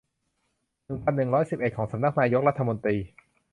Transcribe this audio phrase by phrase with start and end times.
[0.87, 2.97] หนึ่งพันหนึ่งร้อยสิบเอ็ด ของสำนักนายกรัฐมนตรี